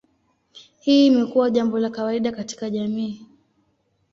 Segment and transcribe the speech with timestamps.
[0.79, 3.25] Hii imekuwa jambo la kawaida katika jamii.